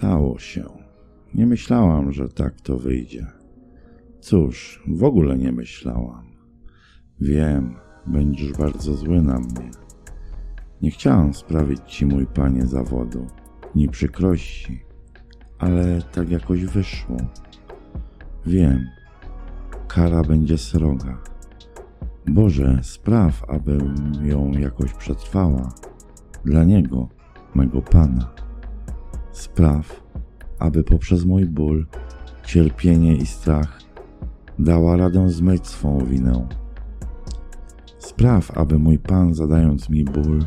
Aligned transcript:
Stało 0.00 0.38
się. 0.38 0.64
Nie 1.34 1.46
myślałam, 1.46 2.12
że 2.12 2.28
tak 2.28 2.60
to 2.60 2.78
wyjdzie. 2.78 3.26
Cóż, 4.20 4.82
w 4.88 5.04
ogóle 5.04 5.38
nie 5.38 5.52
myślałam. 5.52 6.24
Wiem, 7.20 7.74
będziesz 8.06 8.52
bardzo 8.52 8.94
zły 8.94 9.22
na 9.22 9.38
mnie. 9.38 9.70
Nie 10.82 10.90
chciałam 10.90 11.34
sprawić 11.34 11.80
ci, 11.86 12.06
mój 12.06 12.26
panie, 12.26 12.66
zawodu, 12.66 13.26
ni 13.74 13.88
przykrości, 13.88 14.82
ale 15.58 16.02
tak 16.02 16.30
jakoś 16.30 16.64
wyszło. 16.64 17.16
Wiem, 18.46 18.86
kara 19.88 20.22
będzie 20.22 20.58
sroga. 20.58 21.18
Boże, 22.28 22.78
spraw, 22.82 23.50
abym 23.50 23.94
ją 24.22 24.52
jakoś 24.52 24.92
przetrwała. 24.92 25.72
Dla 26.44 26.64
niego, 26.64 27.08
mego 27.54 27.82
pana. 27.82 28.39
Spraw, 29.32 30.02
aby 30.58 30.84
poprzez 30.84 31.24
mój 31.24 31.46
ból, 31.46 31.86
cierpienie 32.46 33.16
i 33.16 33.26
strach 33.26 33.80
dała 34.58 34.96
radę 34.96 35.30
zmyć 35.30 35.66
swą 35.66 36.04
winę. 36.04 36.48
Spraw, 37.98 38.58
aby 38.58 38.78
mój 38.78 38.98
Pan, 38.98 39.34
zadając 39.34 39.88
mi 39.88 40.04
ból, 40.04 40.44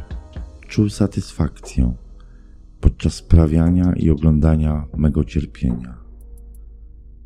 czuł 0.67 0.89
satysfakcję 0.89 1.94
podczas 2.81 3.14
sprawiania 3.14 3.94
i 3.95 4.09
oglądania 4.09 4.86
mego 4.98 5.23
cierpienia. 5.23 5.98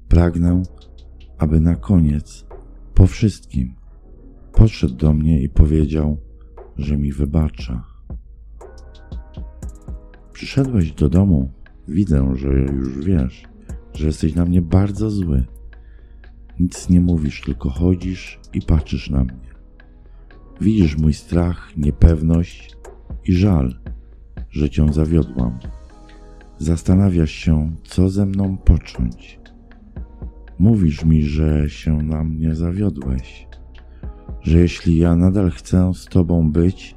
Pragnę, 0.07 0.63
aby 1.37 1.59
na 1.59 1.75
koniec, 1.75 2.45
po 2.93 3.07
wszystkim, 3.07 3.73
podszedł 4.53 4.95
do 4.95 5.13
mnie 5.13 5.41
i 5.43 5.49
powiedział, 5.49 6.17
że 6.77 6.97
mi 6.97 7.11
wybacza. 7.11 7.96
Przyszedłeś 10.37 10.91
do 10.91 11.09
domu, 11.09 11.51
widzę, 11.87 12.35
że 12.35 12.47
już 12.53 13.05
wiesz, 13.05 13.43
że 13.93 14.05
jesteś 14.05 14.35
na 14.35 14.45
mnie 14.45 14.61
bardzo 14.61 15.09
zły. 15.09 15.45
Nic 16.59 16.89
nie 16.89 17.01
mówisz, 17.01 17.41
tylko 17.41 17.69
chodzisz 17.69 18.39
i 18.53 18.61
patrzysz 18.61 19.09
na 19.09 19.23
mnie. 19.23 19.49
Widzisz 20.61 20.97
mój 20.97 21.13
strach, 21.13 21.77
niepewność 21.77 22.77
i 23.25 23.33
żal, 23.33 23.79
że 24.49 24.69
cię 24.69 24.93
zawiodłam. 24.93 25.59
Zastanawiasz 26.57 27.31
się, 27.31 27.75
co 27.83 28.09
ze 28.09 28.25
mną 28.25 28.57
począć. 28.57 29.39
Mówisz 30.59 31.05
mi, 31.05 31.23
że 31.23 31.69
się 31.69 32.03
na 32.03 32.23
mnie 32.23 32.55
zawiodłeś, 32.55 33.47
że 34.41 34.57
jeśli 34.57 34.97
ja 34.97 35.15
nadal 35.15 35.51
chcę 35.51 35.91
z 35.93 36.05
tobą 36.05 36.51
być, 36.51 36.96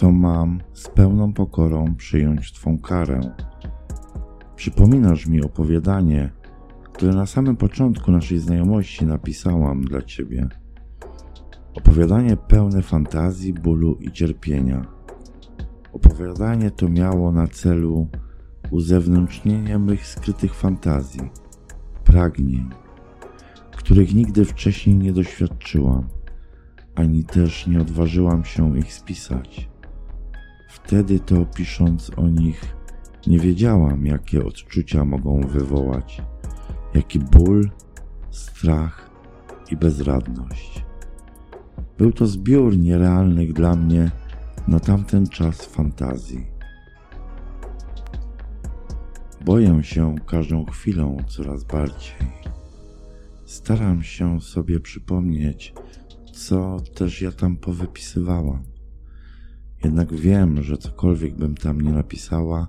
to 0.00 0.12
mam 0.12 0.60
z 0.72 0.88
pełną 0.88 1.32
pokorą 1.32 1.94
przyjąć 1.94 2.52
twą 2.52 2.78
karę. 2.78 3.20
Przypominasz 4.56 5.26
mi 5.26 5.42
opowiadanie, 5.42 6.30
które 6.92 7.12
na 7.12 7.26
samym 7.26 7.56
początku 7.56 8.12
naszej 8.12 8.38
znajomości 8.38 9.06
napisałam 9.06 9.84
dla 9.84 10.02
ciebie. 10.02 10.48
Opowiadanie 11.74 12.36
pełne 12.36 12.82
fantazji, 12.82 13.52
bólu 13.52 13.94
i 13.94 14.12
cierpienia. 14.12 14.86
Opowiadanie 15.92 16.70
to 16.70 16.88
miało 16.88 17.32
na 17.32 17.46
celu 17.46 18.08
uzewnętrznienie 18.70 19.78
mych 19.78 20.06
skrytych 20.06 20.54
fantazji, 20.54 21.30
pragnień, 22.04 22.70
których 23.76 24.14
nigdy 24.14 24.44
wcześniej 24.44 24.96
nie 24.96 25.12
doświadczyłam, 25.12 26.08
ani 26.94 27.24
też 27.24 27.66
nie 27.66 27.80
odważyłam 27.80 28.44
się 28.44 28.78
ich 28.78 28.92
spisać. 28.92 29.69
Wtedy 30.70 31.20
to 31.20 31.46
pisząc 31.46 32.10
o 32.16 32.28
nich, 32.28 32.76
nie 33.26 33.38
wiedziałam, 33.38 34.06
jakie 34.06 34.44
odczucia 34.44 35.04
mogą 35.04 35.40
wywołać, 35.40 36.22
jaki 36.94 37.18
ból, 37.18 37.70
strach 38.30 39.10
i 39.70 39.76
bezradność. 39.76 40.84
Był 41.98 42.12
to 42.12 42.26
zbiór 42.26 42.78
nierealnych 42.78 43.52
dla 43.52 43.76
mnie 43.76 44.10
na 44.68 44.80
tamten 44.80 45.28
czas 45.28 45.64
fantazji. 45.64 46.46
Boję 49.44 49.82
się 49.82 50.14
każdą 50.26 50.64
chwilą 50.64 51.16
coraz 51.28 51.64
bardziej. 51.64 52.14
Staram 53.44 54.02
się 54.02 54.40
sobie 54.40 54.80
przypomnieć, 54.80 55.74
co 56.32 56.80
też 56.94 57.22
ja 57.22 57.32
tam 57.32 57.56
powypisywałam. 57.56 58.69
Jednak 59.84 60.14
wiem, 60.14 60.62
że 60.62 60.76
cokolwiek 60.76 61.34
bym 61.34 61.54
tam 61.54 61.80
nie 61.80 61.92
napisała, 61.92 62.68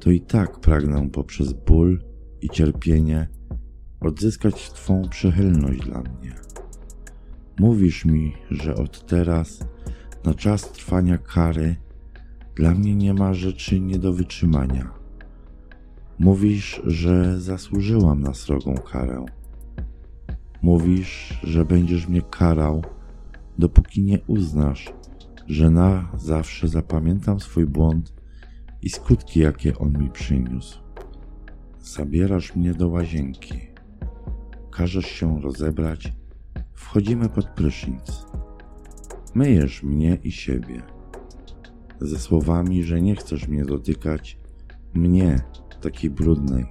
to 0.00 0.10
i 0.10 0.20
tak 0.20 0.60
pragnę 0.60 1.10
poprzez 1.10 1.52
ból 1.52 2.02
i 2.40 2.48
cierpienie 2.48 3.28
odzyskać 4.00 4.72
Twą 4.72 5.08
przychylność 5.08 5.80
dla 5.80 6.00
mnie. 6.00 6.34
Mówisz 7.58 8.04
mi, 8.04 8.32
że 8.50 8.74
od 8.74 9.06
teraz, 9.06 9.64
na 10.24 10.34
czas 10.34 10.72
trwania 10.72 11.18
kary, 11.18 11.76
dla 12.54 12.74
mnie 12.74 12.96
nie 12.96 13.14
ma 13.14 13.34
rzeczy 13.34 13.80
nie 13.80 13.98
do 13.98 14.12
wytrzymania. 14.12 14.90
Mówisz, 16.18 16.82
że 16.84 17.40
zasłużyłam 17.40 18.20
na 18.20 18.34
srogą 18.34 18.74
karę. 18.74 19.24
Mówisz, 20.62 21.40
że 21.42 21.64
będziesz 21.64 22.08
mnie 22.08 22.22
karał, 22.22 22.82
dopóki 23.58 24.02
nie 24.02 24.18
uznasz, 24.26 24.92
że 25.46 25.70
na 25.70 26.08
zawsze 26.16 26.68
zapamiętam 26.68 27.40
swój 27.40 27.66
błąd 27.66 28.12
i 28.82 28.90
skutki, 28.90 29.40
jakie 29.40 29.78
on 29.78 29.98
mi 29.98 30.10
przyniósł. 30.10 30.78
Zabierasz 31.80 32.56
mnie 32.56 32.74
do 32.74 32.88
łazienki. 32.88 33.60
Każesz 34.70 35.06
się 35.06 35.40
rozebrać. 35.40 36.12
Wchodzimy 36.72 37.28
pod 37.28 37.48
prysznic. 37.48 38.26
Myjesz 39.34 39.82
mnie 39.82 40.18
i 40.24 40.32
siebie. 40.32 40.82
Ze 42.00 42.18
słowami, 42.18 42.84
że 42.84 43.00
nie 43.00 43.16
chcesz 43.16 43.48
mnie 43.48 43.64
dotykać, 43.64 44.38
mnie, 44.94 45.40
takiej 45.80 46.10
brudnej. 46.10 46.64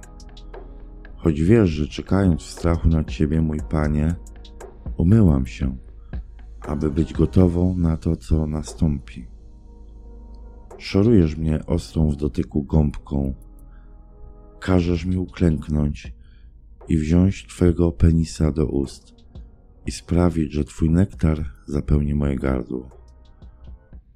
Choć 1.16 1.42
wiesz, 1.42 1.70
że 1.70 1.88
czekając 1.88 2.42
w 2.42 2.50
strachu 2.50 2.88
na 2.88 3.04
ciebie, 3.04 3.42
mój 3.42 3.58
panie, 3.70 4.14
umyłam 4.96 5.46
się, 5.46 5.76
aby 6.66 6.90
być 6.90 7.12
gotową 7.12 7.76
na 7.78 7.96
to, 7.96 8.16
co 8.16 8.46
nastąpi. 8.46 9.26
Szorujesz 10.78 11.36
mnie 11.36 11.66
ostrą 11.66 12.10
w 12.10 12.16
dotyku 12.16 12.62
gąbką, 12.62 13.34
każesz 14.60 15.04
mi 15.04 15.16
uklęknąć 15.16 16.12
i 16.88 16.96
wziąć 16.96 17.46
twojego 17.46 17.92
penisa 17.92 18.52
do 18.52 18.66
ust 18.66 19.14
i 19.86 19.92
sprawić, 19.92 20.52
że 20.52 20.64
twój 20.64 20.90
nektar 20.90 21.50
zapełni 21.66 22.14
moje 22.14 22.36
gardło. 22.36 22.90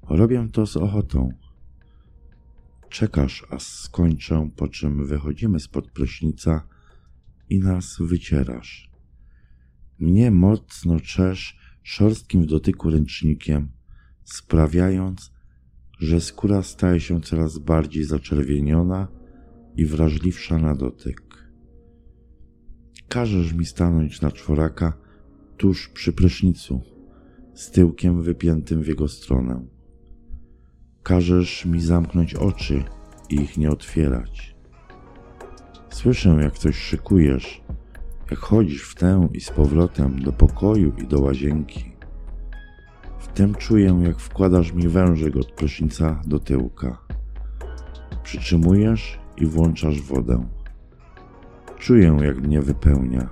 Robię 0.09 0.47
to 0.51 0.65
z 0.65 0.77
ochotą. 0.77 1.29
Czekasz, 2.89 3.45
aż 3.49 3.63
skończę, 3.63 4.49
po 4.55 4.67
czym 4.67 5.07
wychodzimy 5.07 5.59
spod 5.59 5.91
prysznica 5.91 6.67
i 7.49 7.59
nas 7.59 7.97
wycierasz. 7.99 8.91
Mnie 9.99 10.31
mocno 10.31 10.99
czesz 10.99 11.60
szorstkim 11.83 12.45
dotyku 12.45 12.89
ręcznikiem, 12.89 13.71
sprawiając, 14.23 15.31
że 15.99 16.21
skóra 16.21 16.63
staje 16.63 16.99
się 16.99 17.21
coraz 17.21 17.57
bardziej 17.57 18.03
zaczerwieniona 18.03 19.07
i 19.77 19.85
wrażliwsza 19.85 20.57
na 20.57 20.75
dotyk. 20.75 21.21
Każesz 23.07 23.53
mi 23.53 23.65
stanąć 23.65 24.21
na 24.21 24.31
czworaka 24.31 24.93
tuż 25.57 25.89
przy 25.89 26.13
prysznicu, 26.13 26.81
z 27.53 27.71
tyłkiem 27.71 28.23
wypiętym 28.23 28.83
w 28.83 28.87
jego 28.87 29.07
stronę. 29.07 29.65
Każesz 31.03 31.65
mi 31.65 31.81
zamknąć 31.81 32.35
oczy 32.35 32.83
i 33.29 33.35
ich 33.35 33.57
nie 33.57 33.69
otwierać. 33.69 34.55
Słyszę, 35.89 36.29
jak 36.41 36.57
coś 36.57 36.75
szykujesz, 36.75 37.61
jak 38.31 38.39
chodzisz 38.39 38.83
w 38.83 38.95
tę 38.95 39.27
i 39.33 39.41
z 39.41 39.49
powrotem 39.49 40.21
do 40.21 40.31
pokoju 40.31 40.93
i 40.97 41.07
do 41.07 41.21
łazienki. 41.21 41.91
Wtem 43.19 43.55
czuję, 43.55 44.01
jak 44.03 44.19
wkładasz 44.19 44.73
mi 44.73 44.87
wężyk 44.87 45.35
od 45.35 45.51
prysznica 45.51 46.21
do 46.25 46.39
tyłka. 46.39 46.97
Przytrzymujesz 48.23 49.19
i 49.37 49.45
włączasz 49.45 50.01
wodę. 50.01 50.47
Czuję, 51.79 52.17
jak 52.21 52.41
mnie 52.41 52.61
wypełnia. 52.61 53.29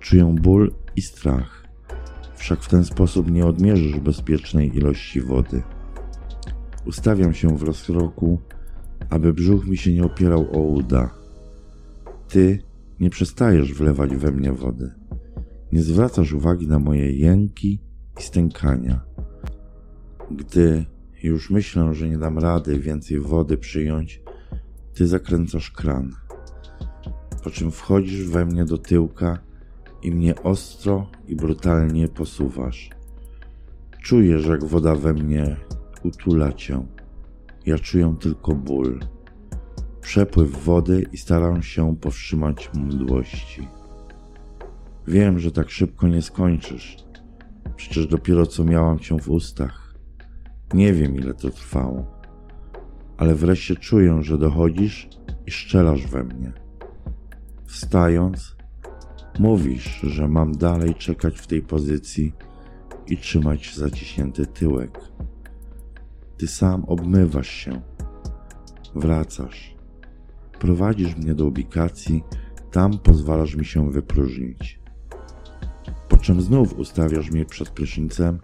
Czuję 0.00 0.34
ból 0.40 0.74
i 0.96 1.02
strach. 1.02 1.66
Wszak 2.34 2.60
w 2.60 2.68
ten 2.68 2.84
sposób 2.84 3.30
nie 3.30 3.46
odmierzysz 3.46 4.00
bezpiecznej 4.00 4.76
ilości 4.76 5.20
wody. 5.20 5.62
Ustawiam 6.84 7.34
się 7.34 7.58
w 7.58 7.62
rozkroku, 7.62 8.40
aby 9.10 9.32
brzuch 9.32 9.66
mi 9.66 9.76
się 9.76 9.92
nie 9.92 10.04
opierał 10.04 10.46
o 10.52 10.58
uda. 10.58 11.10
Ty 12.28 12.65
nie 13.00 13.10
przestajesz 13.10 13.74
wlewać 13.74 14.16
we 14.16 14.32
mnie 14.32 14.52
wody. 14.52 14.92
Nie 15.72 15.82
zwracasz 15.82 16.32
uwagi 16.32 16.66
na 16.66 16.78
moje 16.78 17.12
jęki 17.12 17.80
i 18.20 18.22
stękania. 18.22 19.00
Gdy 20.30 20.84
już 21.22 21.50
myślę, 21.50 21.94
że 21.94 22.08
nie 22.08 22.18
dam 22.18 22.38
rady 22.38 22.78
więcej 22.78 23.20
wody 23.20 23.56
przyjąć, 23.56 24.22
ty 24.94 25.06
zakręcasz 25.06 25.70
kran, 25.70 26.12
po 27.44 27.50
czym 27.50 27.70
wchodzisz 27.70 28.28
we 28.28 28.46
mnie 28.46 28.64
do 28.64 28.78
tyłka 28.78 29.38
i 30.02 30.10
mnie 30.10 30.42
ostro 30.42 31.10
i 31.28 31.36
brutalnie 31.36 32.08
posuwasz. 32.08 32.90
Czujesz, 34.02 34.46
jak 34.46 34.64
woda 34.64 34.94
we 34.94 35.14
mnie 35.14 35.56
utula 36.02 36.52
cię. 36.52 36.86
Ja 37.66 37.78
czuję 37.78 38.16
tylko 38.20 38.54
ból, 38.54 39.00
przepływ 40.06 40.64
wody 40.64 41.06
i 41.12 41.18
staram 41.18 41.62
się 41.62 41.96
powstrzymać 41.96 42.70
mdłości. 42.74 43.68
Wiem, 45.06 45.38
że 45.38 45.50
tak 45.52 45.70
szybko 45.70 46.08
nie 46.08 46.22
skończysz. 46.22 46.96
Przecież 47.76 48.06
dopiero 48.06 48.46
co 48.46 48.64
miałam 48.64 48.98
cię 48.98 49.18
w 49.18 49.30
ustach. 49.30 49.94
Nie 50.74 50.92
wiem, 50.92 51.16
ile 51.16 51.34
to 51.34 51.50
trwało, 51.50 52.20
ale 53.16 53.34
wreszcie 53.34 53.76
czuję, 53.76 54.22
że 54.22 54.38
dochodzisz 54.38 55.08
i 55.46 55.50
szczelasz 55.50 56.06
we 56.06 56.24
mnie. 56.24 56.52
Wstając, 57.64 58.56
mówisz, 59.38 60.00
że 60.00 60.28
mam 60.28 60.52
dalej 60.52 60.94
czekać 60.94 61.38
w 61.38 61.46
tej 61.46 61.62
pozycji 61.62 62.32
i 63.06 63.16
trzymać 63.18 63.74
zaciśnięty 63.74 64.46
tyłek. 64.46 65.00
Ty 66.36 66.46
sam 66.46 66.84
obmywasz 66.84 67.50
się, 67.50 67.82
wracasz, 68.94 69.75
prowadzisz 70.58 71.16
mnie 71.16 71.34
do 71.34 71.46
ubikacji, 71.46 72.24
tam 72.70 72.98
pozwalasz 72.98 73.54
mi 73.54 73.64
się 73.64 73.90
wypróżnić. 73.90 74.80
Po 76.08 76.16
czym 76.16 76.40
znów 76.40 76.78
ustawiasz 76.78 77.30
mnie 77.30 77.44
przed 77.44 77.70
prysznicem 77.70 78.38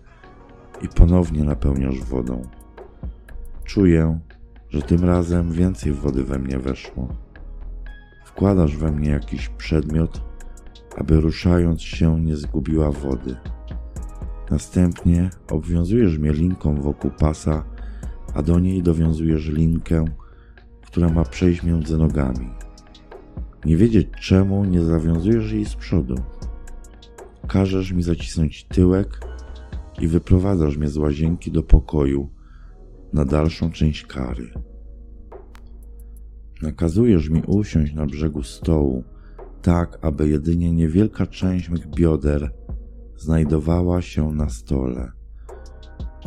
i 0.83 0.89
ponownie 0.89 1.45
napełniasz 1.45 2.01
wodą. 2.01 2.43
Czuję, 3.65 4.21
że 4.71 4.83
tym 4.83 5.05
razem 5.05 5.53
więcej 5.53 5.93
wody 5.93 6.25
we 6.25 6.39
mnie 6.39 6.59
weszło. 6.59 7.09
Wkładasz 8.25 8.77
we 8.77 8.93
mnie 8.93 9.11
jakiś 9.11 9.49
przedmiot, 9.49 10.23
aby 10.97 11.21
ruszając 11.21 11.83
się 11.83 12.21
nie 12.21 12.37
zgubiła 12.37 12.91
wody. 12.91 13.37
Następnie 14.51 15.31
obwiązujesz 15.51 16.19
mnie 16.19 16.33
linką 16.33 16.75
wokół 16.75 17.11
pasa, 17.11 17.65
a 18.35 18.43
do 18.43 18.61
niej 18.61 18.83
dowiązujesz 18.83 19.49
linkę, 19.49 20.05
która 20.93 21.09
ma 21.09 21.25
przejść 21.25 21.63
między 21.63 21.99
nogami. 21.99 22.51
Nie 23.65 23.77
wiedzieć 23.77 24.09
czemu 24.21 24.65
nie 24.65 24.83
zawiązujesz 24.83 25.53
jej 25.53 25.65
z 25.65 25.75
przodu. 25.75 26.15
Każesz 27.49 27.93
mi 27.93 28.03
zacisnąć 28.03 28.65
tyłek 28.65 29.21
i 30.01 30.09
wyprowadzasz 30.09 30.77
mnie 30.77 30.89
z 30.89 30.97
łazienki 30.97 31.51
do 31.51 31.63
pokoju 31.63 32.31
na 33.13 33.25
dalszą 33.25 33.71
część 33.71 34.07
kary. 34.07 34.53
Nakazujesz 36.63 37.29
mi 37.29 37.43
usiąść 37.47 37.95
na 37.95 38.07
brzegu 38.07 38.43
stołu, 38.43 39.05
tak 39.63 39.99
aby 40.03 40.29
jedynie 40.29 40.73
niewielka 40.73 41.27
część 41.27 41.69
mych 41.69 41.87
bioder 41.87 42.53
znajdowała 43.17 44.03
się 44.03 44.33
na 44.33 44.49
stole. 44.49 45.13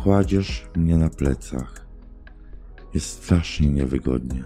Kładziesz 0.03 0.69
mnie 0.75 0.97
na 0.97 1.09
plecach. 1.09 1.84
Jest 2.95 3.09
strasznie 3.09 3.69
niewygodnie. 3.69 4.43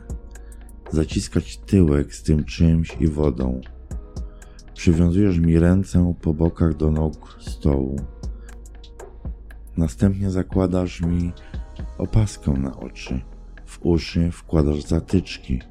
Zaciskać 0.91 1.57
tyłek 1.57 2.15
z 2.15 2.23
tym 2.23 2.43
czymś 2.43 2.97
i 2.99 3.07
wodą. 3.07 3.61
Przywiązujesz 4.73 5.39
mi 5.39 5.59
ręce 5.59 6.13
po 6.21 6.33
bokach 6.33 6.77
do 6.77 6.91
nóg 6.91 7.37
stołu. 7.39 7.95
Następnie 9.77 10.29
zakładasz 10.29 11.01
mi 11.01 11.31
opaskę 11.97 12.51
na 12.51 12.79
oczy. 12.79 13.21
W 13.65 13.79
uszy 13.81 14.31
wkładasz 14.31 14.83
zatyczki, 14.83 15.61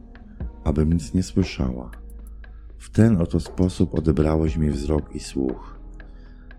abym 0.65 0.93
nic 0.93 1.15
nie 1.15 1.23
słyszała. 1.23 1.91
W 2.79 2.91
ten 2.91 3.23
oto 3.23 3.41
sposób 3.41 3.95
odebrałeś 3.95 4.57
mi 4.57 4.71
wzrok 4.71 5.15
i 5.15 5.21
słuch, 5.21 5.81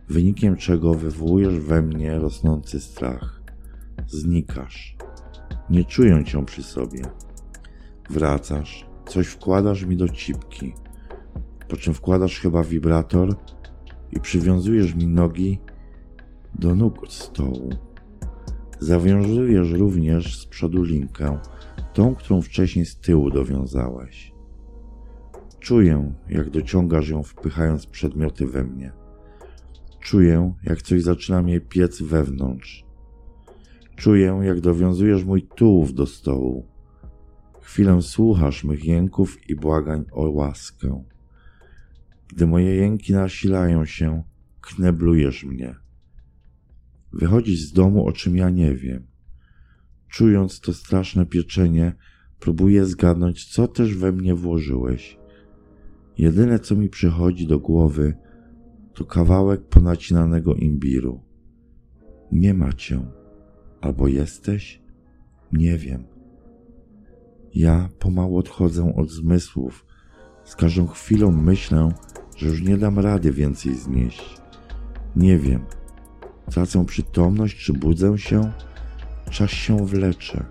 wynikiem 0.09 0.55
czego 0.55 0.93
wywołujesz 0.93 1.59
we 1.59 1.81
mnie 1.81 2.19
rosnący 2.19 2.79
strach. 2.79 3.41
Znikasz. 4.07 4.97
Nie 5.69 5.85
czuję 5.85 6.23
cię 6.25 6.45
przy 6.45 6.63
sobie. 6.63 7.01
Wracasz, 8.09 8.85
coś 9.05 9.27
wkładasz 9.27 9.83
mi 9.85 9.97
do 9.97 10.09
cipki, 10.09 10.73
po 11.67 11.77
czym 11.77 11.93
wkładasz 11.93 12.39
chyba 12.39 12.63
wibrator 12.63 13.35
i 14.11 14.19
przywiązujesz 14.19 14.95
mi 14.95 15.07
nogi 15.07 15.59
do 16.55 16.75
nóg 16.75 17.03
od 17.03 17.13
stołu. 17.13 17.69
Zawiązujesz 18.79 19.71
również 19.71 20.39
z 20.39 20.45
przodu 20.45 20.83
linkę, 20.83 21.39
tą, 21.93 22.15
którą 22.15 22.41
wcześniej 22.41 22.85
z 22.85 22.99
tyłu 22.99 23.31
dowiązałeś. 23.31 24.33
Czuję, 25.59 26.13
jak 26.29 26.49
dociągasz 26.49 27.09
ją, 27.09 27.23
wpychając 27.23 27.85
przedmioty 27.85 28.47
we 28.47 28.63
mnie. 28.63 28.91
Czuję, 29.99 30.53
jak 30.63 30.81
coś 30.81 31.01
zaczyna 31.01 31.41
mnie 31.41 31.59
piec 31.59 32.01
wewnątrz. 32.01 32.88
Czuję, 33.99 34.39
jak 34.43 34.61
dowiązujesz 34.61 35.23
mój 35.23 35.47
tułów 35.55 35.93
do 35.93 36.05
stołu. 36.05 36.65
Chwilę 37.61 38.01
słuchasz 38.01 38.63
mych 38.63 38.85
jęków 38.85 39.49
i 39.49 39.55
błagań 39.55 40.05
o 40.11 40.29
łaskę. 40.29 41.03
Gdy 42.27 42.47
moje 42.47 42.75
jęki 42.75 43.13
nasilają 43.13 43.85
się, 43.85 44.23
kneblujesz 44.61 45.43
mnie. 45.43 45.75
Wychodzisz 47.13 47.59
z 47.59 47.73
domu, 47.73 48.07
o 48.07 48.11
czym 48.11 48.37
ja 48.37 48.49
nie 48.49 48.75
wiem. 48.75 49.07
Czując 50.09 50.59
to 50.59 50.73
straszne 50.73 51.25
pieczenie, 51.25 51.95
próbuję 52.39 52.85
zgadnąć, 52.85 53.45
co 53.45 53.67
też 53.67 53.95
we 53.95 54.11
mnie 54.11 54.35
włożyłeś. 54.35 55.17
Jedyne, 56.17 56.59
co 56.59 56.75
mi 56.75 56.89
przychodzi 56.89 57.47
do 57.47 57.59
głowy, 57.59 58.13
to 58.93 59.05
kawałek 59.05 59.61
ponacinanego 59.61 60.55
imbiru. 60.55 61.23
Nie 62.31 62.53
ma 62.53 62.73
cię. 62.73 63.18
Albo 63.81 64.07
jesteś? 64.07 64.81
Nie 65.51 65.77
wiem. 65.77 66.03
Ja 67.55 67.89
pomału 67.99 68.37
odchodzę 68.37 68.95
od 68.95 69.11
zmysłów. 69.11 69.85
Z 70.43 70.55
każdą 70.55 70.87
chwilą 70.87 71.31
myślę, 71.31 71.89
że 72.37 72.47
już 72.47 72.61
nie 72.61 72.77
dam 72.77 72.99
rady 72.99 73.31
więcej 73.31 73.75
znieść. 73.75 74.37
Nie 75.15 75.37
wiem. 75.37 75.65
Tracę 76.51 76.85
przytomność, 76.85 77.65
czy 77.65 77.73
budzę 77.73 78.17
się? 78.17 78.51
Czas 79.29 79.51
się 79.51 79.85
wlecze. 79.85 80.45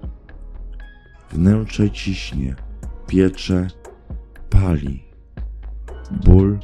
Wnętrze 1.31 1.91
ciśnie, 1.91 2.57
piecze, 3.07 3.69
pali. 4.51 5.05
Ból, 6.25 6.59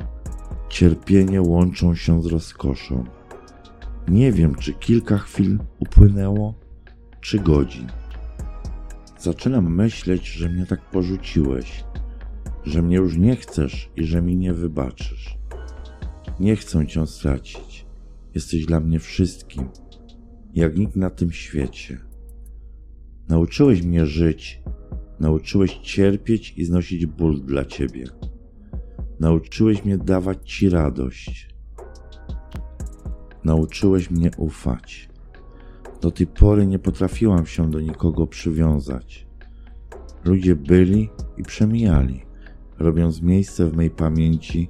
cierpienie 0.69 1.43
łączą 1.43 1.95
się 1.95 2.23
z 2.23 2.27
rozkoszą. 2.27 3.05
Nie 4.09 4.33
wiem, 4.33 4.55
czy 4.55 4.73
kilka 4.73 5.19
chwil 5.19 5.59
upłynęło, 5.79 6.55
czy 7.21 7.39
godzin. 7.39 7.87
Zaczynam 9.19 9.75
myśleć, 9.75 10.27
że 10.27 10.49
mnie 10.49 10.67
tak 10.67 10.91
porzuciłeś, 10.91 11.85
że 12.65 12.83
mnie 12.83 12.97
już 12.97 13.17
nie 13.17 13.37
chcesz 13.37 13.91
i 13.97 14.05
że 14.05 14.23
mi 14.23 14.37
nie 14.37 14.55
wybaczysz. 14.55 15.39
Nie 16.41 16.57
chcę 16.57 16.87
cię 16.87 17.07
stracić. 17.07 17.87
Jesteś 18.35 18.67
dla 18.67 18.81
mnie 18.81 18.99
wszystkim, 18.99 19.69
jak 20.55 20.77
nikt 20.77 20.97
na 20.97 21.11
tym 21.11 21.33
świecie. 21.33 21.99
Nauczyłeś 23.29 23.83
mnie 23.83 24.07
żyć, 24.07 24.63
nauczyłeś 25.21 25.79
cierpieć 25.83 26.55
i 26.57 26.65
znosić 26.65 27.07
ból 27.07 27.45
dla 27.45 27.65
ciebie. 27.65 28.05
Nauczyłeś 29.21 29.85
mnie 29.85 29.99
dawać 29.99 30.53
ci 30.53 30.69
radość. 30.69 31.54
Nauczyłeś 33.45 34.11
mnie 34.11 34.31
ufać. 34.37 35.09
Do 36.01 36.11
tej 36.11 36.27
pory 36.27 36.67
nie 36.67 36.79
potrafiłam 36.79 37.47
się 37.47 37.71
do 37.71 37.81
nikogo 37.81 38.27
przywiązać. 38.27 39.27
Ludzie 40.25 40.57
byli 40.57 41.11
i 41.37 41.43
przemijali, 41.43 42.23
robiąc 42.79 43.23
miejsce 43.23 43.71
w 43.71 43.77
mej 43.77 43.91
pamięci 43.91 44.69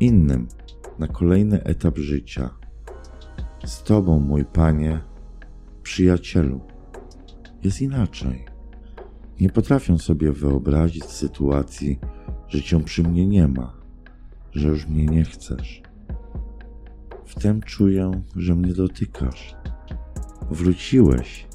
innym 0.00 0.48
na 0.98 1.06
kolejny 1.06 1.64
etap 1.64 1.98
życia. 1.98 2.50
Z 3.64 3.82
Tobą, 3.82 4.18
mój 4.18 4.44
Panie, 4.44 5.00
przyjacielu, 5.82 6.60
jest 7.62 7.82
inaczej. 7.82 8.44
Nie 9.40 9.50
potrafię 9.50 9.98
sobie 9.98 10.32
wyobrazić 10.32 11.04
sytuacji, 11.04 11.98
że 12.48 12.62
Cię 12.62 12.84
przy 12.84 13.02
mnie 13.02 13.26
nie 13.26 13.48
ma, 13.48 13.76
że 14.52 14.68
już 14.68 14.86
mnie 14.86 15.06
nie 15.06 15.24
chcesz. 15.24 15.85
Wtem 17.26 17.62
czuję, 17.62 18.22
że 18.36 18.54
mnie 18.54 18.72
dotykasz. 18.72 19.56
Wróciłeś, 20.50 21.46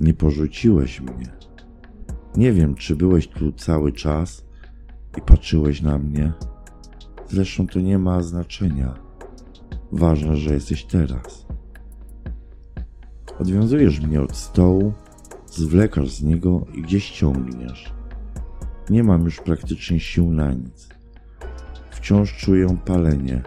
nie 0.00 0.14
porzuciłeś 0.14 1.00
mnie. 1.00 1.32
Nie 2.36 2.52
wiem, 2.52 2.74
czy 2.74 2.96
byłeś 2.96 3.28
tu 3.28 3.52
cały 3.52 3.92
czas 3.92 4.44
i 5.18 5.20
patrzyłeś 5.20 5.82
na 5.82 5.98
mnie. 5.98 6.32
Zresztą 7.28 7.66
to 7.66 7.80
nie 7.80 7.98
ma 7.98 8.22
znaczenia. 8.22 8.94
Ważne, 9.92 10.36
że 10.36 10.54
jesteś 10.54 10.84
teraz. 10.84 11.46
Odwiązujesz 13.38 14.00
mnie 14.00 14.22
od 14.22 14.36
stołu, 14.36 14.92
zwlekasz 15.46 16.10
z 16.10 16.22
niego 16.22 16.66
i 16.74 16.82
gdzieś 16.82 17.10
ciągniesz. 17.10 17.92
Nie 18.90 19.04
mam 19.04 19.24
już 19.24 19.40
praktycznie 19.40 20.00
sił 20.00 20.30
na 20.30 20.52
nic. 20.52 20.88
Wciąż 21.90 22.36
czuję 22.36 22.78
palenie, 22.84 23.42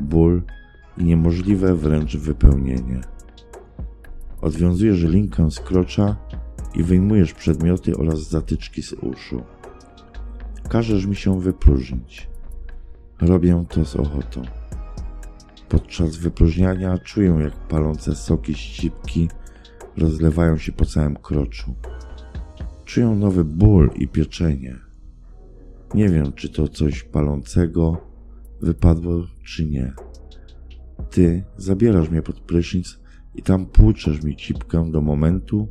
ból 0.00 0.42
i 0.98 1.04
niemożliwe 1.04 1.74
wręcz 1.74 2.16
wypełnienie. 2.16 3.00
Odwiązujesz 4.40 5.02
linkę 5.02 5.50
z 5.50 5.60
krocza 5.60 6.16
i 6.74 6.82
wyjmujesz 6.82 7.32
przedmioty 7.32 7.96
oraz 7.96 8.28
zatyczki 8.28 8.82
z 8.82 8.92
uszu. 8.92 9.42
Każesz 10.68 11.06
mi 11.06 11.16
się 11.16 11.40
wypróżnić. 11.40 12.28
Robię 13.20 13.64
to 13.68 13.84
z 13.84 13.96
ochotą. 13.96 14.42
Podczas 15.68 16.16
wypróżniania 16.16 16.98
czuję, 16.98 17.38
jak 17.42 17.68
palące 17.68 18.14
soki 18.14 18.54
ścipki 18.54 19.28
rozlewają 19.96 20.58
się 20.58 20.72
po 20.72 20.84
całym 20.84 21.16
kroczu. 21.16 21.74
Czuję 22.84 23.06
nowy 23.06 23.44
ból 23.44 23.90
i 23.96 24.08
pieczenie. 24.08 24.76
Nie 25.94 26.08
wiem, 26.08 26.32
czy 26.32 26.48
to 26.48 26.68
coś 26.68 27.02
palącego 27.02 27.96
wypadło, 28.60 29.26
czy 29.44 29.64
nie. 29.64 29.92
Ty 31.14 31.44
zabierasz 31.56 32.10
mnie 32.10 32.22
pod 32.22 32.40
prysznic 32.40 32.98
i 33.34 33.42
tam 33.42 33.66
płuczesz 33.66 34.22
mi 34.22 34.36
cipkę 34.36 34.90
do 34.90 35.00
momentu, 35.00 35.68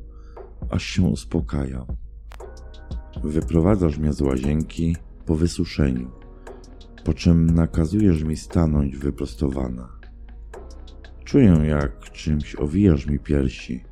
aż 0.70 0.84
się 0.84 1.04
uspokajam. 1.04 1.86
Wyprowadzasz 3.24 3.98
mnie 3.98 4.14
z 4.14 4.22
łazienki 4.22 4.96
po 5.26 5.36
wysuszeniu, 5.36 6.12
po 7.04 7.14
czym 7.14 7.46
nakazujesz 7.46 8.24
mi 8.24 8.38
stanąć 8.38 8.98
wyprostowana. 8.98 9.90
Czuję, 11.24 11.60
jak 11.68 12.12
czymś 12.12 12.56
owijasz 12.56 13.06
mi 13.06 13.20
piersi. 13.20 13.84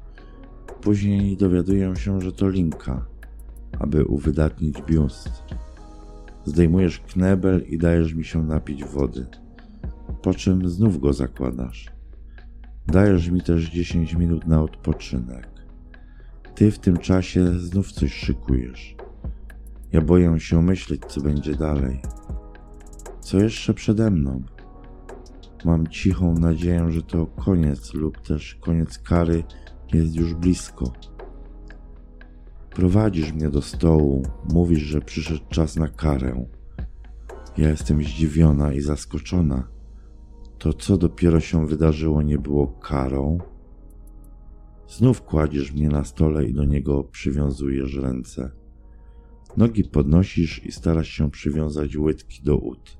Później 0.81 1.38
dowiaduję 1.38 1.96
się, 1.96 2.22
że 2.22 2.31
to 2.31 2.50
linka, 2.50 3.05
aby 3.79 4.05
uwydatnić 4.05 4.81
biust. 4.81 5.29
Zdejmujesz 6.46 7.00
knebel 7.00 7.65
i 7.67 7.77
dajesz 7.77 8.13
mi 8.13 8.24
się 8.24 8.43
napić 8.43 8.84
wody, 8.84 9.27
po 10.22 10.34
czym 10.34 10.70
znów 10.70 11.00
go 11.00 11.13
zakładasz. 11.13 11.92
Dajesz 12.88 13.30
mi 13.30 13.42
też 13.42 13.70
10 13.70 14.13
minut 14.13 14.48
na 14.48 14.62
odpoczynek. 14.62 15.48
Ty 16.56 16.72
w 16.72 16.80
tym 16.80 16.98
czasie 16.98 17.60
znów 17.60 17.92
coś 17.92 18.13
szykujesz. 18.13 18.96
Ja 19.92 20.01
boję 20.01 20.40
się 20.40 20.62
myśleć, 20.62 21.01
co 21.08 21.22
będzie 21.22 21.56
dalej. 21.56 22.01
Co 23.20 23.38
jeszcze 23.38 23.74
przede 23.74 24.12
mną? 24.12 24.44
Mam 25.66 25.88
cichą 25.88 26.34
nadzieję, 26.34 26.92
że 26.92 27.01
to 27.01 27.25
koniec 27.25 27.94
lub 27.94 28.22
też 28.22 28.56
koniec 28.56 28.98
kary 28.98 29.44
jest 29.94 30.16
już 30.16 30.34
blisko. 30.34 30.94
Prowadzisz 32.70 33.34
mnie 33.34 33.50
do 33.50 33.62
stołu, 33.62 34.24
mówisz, 34.54 34.82
że 34.82 35.01
przyszedł 35.01 35.46
czas 35.50 35.75
na 35.75 35.88
karę. 35.88 36.46
Ja 37.58 37.70
jestem 37.70 38.04
zdziwiona 38.04 38.74
i 38.74 38.82
zaskoczona. 38.82 39.68
To, 40.62 40.74
co 40.74 40.98
dopiero 40.98 41.39
się 41.39 41.68
wydarzyło, 41.68 42.22
nie 42.22 42.38
było 42.38 42.68
karą. 42.68 43.38
Znów 44.88 45.22
kładziesz 45.22 45.72
mnie 45.72 45.89
na 45.89 46.03
stole 46.03 46.46
i 46.46 46.53
do 46.53 46.65
niego 46.65 47.03
przywiązujesz 47.03 47.96
ręce. 47.96 48.51
Nogi 49.58 49.84
podnosisz 49.84 50.65
i 50.65 50.72
starasz 50.72 51.08
się 51.08 51.32
przywiązać 51.32 51.98
łydki 51.98 52.44
do 52.44 52.58
ud. 52.58 52.98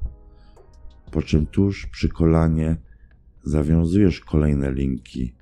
Po 1.12 1.22
czym 1.22 1.46
tuż 1.46 1.88
przy 1.88 2.10
kolanie 2.10 2.78
zawiązujesz 3.44 4.20
kolejne 4.20 4.72
linki, 4.72 5.36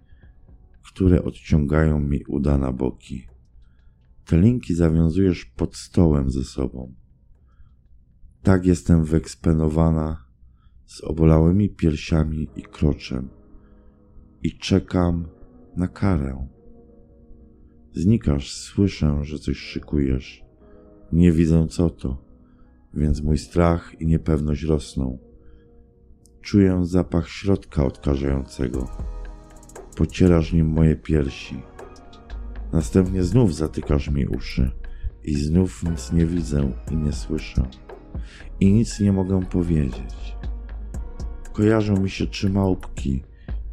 które 0.83 1.23
odciągają 1.23 1.99
mi 1.99 2.25
uda 2.27 2.57
na 2.57 2.71
boki. 2.71 3.27
Te 4.25 4.37
linki 4.37 4.75
zawiązujesz 4.75 5.45
pod 5.45 5.75
stołem 5.75 6.31
ze 6.31 6.43
sobą. 6.43 6.93
Tak 8.43 8.65
jestem 8.65 9.03
wyeksponowana 9.03 10.28
z 10.89 11.01
obolałymi 11.01 11.69
piersiami 11.69 12.49
i 12.55 12.63
kroczem 12.63 13.29
i 14.43 14.57
czekam 14.57 15.27
na 15.75 15.87
karę. 15.87 16.47
Znikasz, 17.93 18.51
słyszę, 18.51 19.19
że 19.21 19.39
coś 19.39 19.57
szykujesz. 19.57 20.43
Nie 21.11 21.31
widzę 21.31 21.67
co 21.67 21.89
to, 21.89 22.23
więc 22.93 23.21
mój 23.21 23.37
strach 23.37 24.01
i 24.01 24.07
niepewność 24.07 24.63
rosną. 24.63 25.19
Czuję 26.41 26.79
zapach 26.85 27.29
środka 27.29 27.85
odkażającego. 27.85 28.87
Pocierasz 29.97 30.53
nim 30.53 30.67
moje 30.67 30.95
piersi. 30.95 31.61
Następnie 32.73 33.23
znów 33.23 33.55
zatykasz 33.55 34.09
mi 34.09 34.27
uszy 34.27 34.71
i 35.23 35.35
znów 35.35 35.83
nic 35.83 36.11
nie 36.11 36.25
widzę 36.25 36.71
i 36.91 36.95
nie 36.95 37.11
słyszę. 37.11 37.69
I 38.59 38.73
nic 38.73 38.99
nie 38.99 39.13
mogę 39.13 39.45
powiedzieć. 39.45 40.39
Kojarzą 41.59 41.97
mi 41.97 42.09
się 42.09 42.27
trzy 42.27 42.49
małpki, 42.49 43.23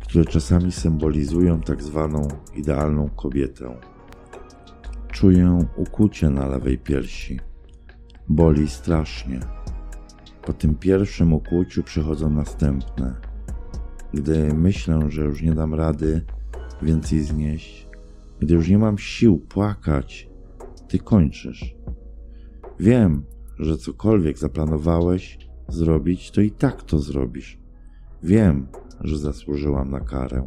które 0.01 0.25
czasami 0.25 0.73
symbolizują 0.73 1.61
tak 1.61 1.83
zwaną 1.83 2.29
idealną 2.57 3.09
kobietę. 3.09 3.77
Czuję 5.13 5.59
ukucie 5.77 6.31
na 6.31 6.47
lewej 6.47 6.79
piersi. 6.79 7.41
Boli 8.29 8.69
strasznie. 8.69 9.41
Po 10.43 10.53
tym 10.53 10.75
pierwszym 10.75 11.33
ukłuciu 11.33 11.83
przychodzą 11.83 12.31
następne. 12.31 13.15
Gdy 14.15 14.55
myślę, 14.55 15.01
że 15.09 15.25
już 15.25 15.43
nie 15.43 15.53
dam 15.53 15.75
rady 15.75 16.25
więcej 16.83 17.21
znieść, 17.21 17.89
gdy 18.41 18.55
już 18.55 18.69
nie 18.69 18.79
mam 18.79 18.99
sił 18.99 19.39
płakać, 19.39 20.29
ty 20.89 20.99
kończysz. 20.99 21.77
Wiem, 22.81 23.25
że 23.59 23.79
cokolwiek 23.79 24.39
zaplanowałeś 24.39 25.39
zrobić, 25.69 26.31
to 26.31 26.41
i 26.41 26.51
tak 26.51 26.83
to 26.83 26.99
zrobisz. 26.99 27.66
Wiem, 28.23 28.67
że 29.01 29.19
zasłużyłam 29.19 29.91
na 29.91 30.01
karę. 30.01 30.47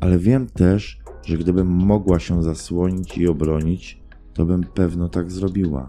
Ale 0.00 0.18
wiem 0.18 0.46
też, 0.46 1.00
że 1.24 1.38
gdybym 1.38 1.66
mogła 1.66 2.18
się 2.18 2.42
zasłonić 2.42 3.18
i 3.18 3.28
obronić, 3.28 4.02
to 4.34 4.46
bym 4.46 4.64
pewno 4.64 5.08
tak 5.08 5.30
zrobiła. 5.30 5.88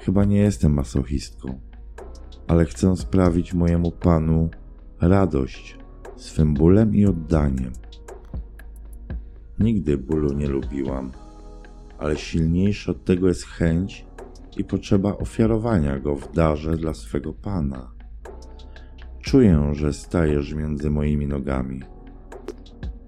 Chyba 0.00 0.24
nie 0.24 0.38
jestem 0.38 0.72
masochistką, 0.72 1.60
ale 2.46 2.64
chcę 2.64 2.96
sprawić 2.96 3.54
mojemu 3.54 3.90
panu 3.90 4.50
radość 5.00 5.78
swym 6.16 6.54
bólem 6.54 6.94
i 6.94 7.06
oddaniem. 7.06 7.72
Nigdy 9.58 9.98
bólu 9.98 10.32
nie 10.32 10.48
lubiłam, 10.48 11.10
ale 11.98 12.16
silniejsza 12.16 12.92
od 12.92 13.04
tego 13.04 13.28
jest 13.28 13.44
chęć 13.44 14.06
i 14.56 14.64
potrzeba 14.64 15.18
ofiarowania 15.18 15.98
go 15.98 16.16
w 16.16 16.32
darze 16.32 16.76
dla 16.76 16.94
swego 16.94 17.32
pana. 17.32 17.99
Czuję, 19.22 19.70
że 19.72 19.92
stajesz 19.92 20.54
między 20.54 20.90
moimi 20.90 21.26
nogami. 21.26 21.80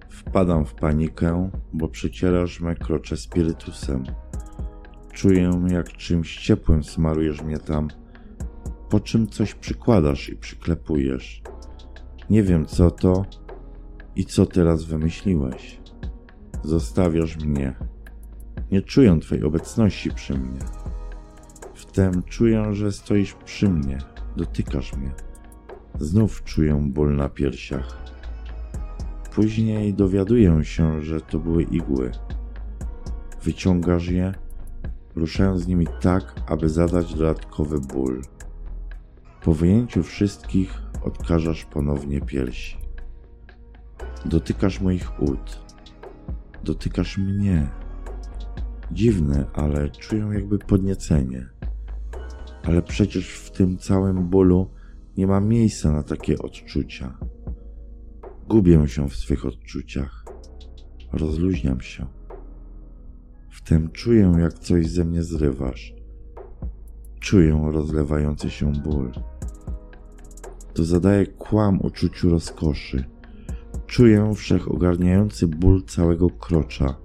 Wpadam 0.09 0.65
w 0.65 0.73
panikę, 0.73 1.49
bo 1.73 1.87
przecierasz 1.87 2.59
me 2.59 2.75
krocze 2.75 3.17
spirytusem. 3.17 4.03
Czuję, 5.13 5.51
jak 5.67 5.91
czymś 5.93 6.37
ciepłym 6.37 6.83
smarujesz 6.83 7.41
mnie 7.41 7.59
tam, 7.59 7.87
po 8.89 8.99
czym 8.99 9.27
coś 9.27 9.53
przykładasz 9.53 10.29
i 10.29 10.35
przyklepujesz. 10.35 11.41
Nie 12.29 12.43
wiem 12.43 12.65
co 12.65 12.91
to 12.91 13.25
i 14.15 14.25
co 14.25 14.45
teraz 14.45 14.83
wymyśliłeś. 14.83 15.81
Zostawiasz 16.63 17.37
mnie. 17.37 17.75
Nie 18.71 18.81
czuję 18.81 19.19
Twojej 19.19 19.43
obecności 19.43 20.11
przy 20.11 20.33
mnie. 20.33 20.59
Wtem 21.73 22.23
czuję, 22.23 22.73
że 22.73 22.91
stoisz 22.91 23.33
przy 23.33 23.69
mnie, 23.69 23.97
dotykasz 24.37 24.93
mnie. 24.93 25.11
Znów 25.99 26.43
czuję 26.43 26.89
ból 26.89 27.15
na 27.15 27.29
piersiach. 27.29 27.97
Później 29.35 29.93
dowiaduję 29.93 30.63
się, 30.63 31.01
że 31.01 31.21
to 31.21 31.39
były 31.39 31.63
igły. 31.63 32.11
Wyciągasz 33.43 34.07
je, 34.07 34.33
ruszając 35.15 35.61
z 35.61 35.67
nimi 35.67 35.87
tak, 36.01 36.35
aby 36.47 36.69
zadać 36.69 37.13
dodatkowy 37.13 37.79
ból. 37.79 38.21
Po 39.43 39.53
wyjęciu 39.53 40.03
wszystkich 40.03 40.81
odkażasz 41.03 41.65
ponownie 41.65 42.21
piersi. 42.21 42.77
Dotykasz 44.25 44.81
moich 44.81 45.21
ud. 45.21 45.59
Dotykasz 46.63 47.17
mnie. 47.17 47.67
Dziwne, 48.91 49.45
ale 49.53 49.89
czuję 49.89 50.29
jakby 50.33 50.59
podniecenie. 50.59 51.49
Ale 52.63 52.81
przecież 52.81 53.29
w 53.29 53.51
tym 53.51 53.77
całym 53.77 54.29
bólu 54.29 54.69
nie 55.17 55.27
ma 55.27 55.39
miejsca 55.39 55.91
na 55.91 56.03
takie 56.03 56.39
odczucia. 56.39 57.17
Gubię 58.49 58.87
się 58.87 59.09
w 59.09 59.15
swych 59.15 59.45
odczuciach. 59.45 60.25
Rozluźniam 61.13 61.81
się. 61.81 62.05
Wtem 63.49 63.91
czuję, 63.91 64.33
jak 64.39 64.53
coś 64.53 64.89
ze 64.89 65.05
mnie 65.05 65.23
zrywasz. 65.23 65.93
Czuję 67.19 67.69
rozlewający 67.71 68.49
się 68.49 68.71
ból. 68.71 69.11
To 70.73 70.83
zadaje 70.83 71.25
kłam 71.25 71.81
uczuciu 71.81 72.29
rozkoszy. 72.29 73.03
Czuję 73.87 74.33
wszechogarniający 74.35 75.47
ból 75.47 75.83
całego 75.83 76.29
krocza. 76.29 76.95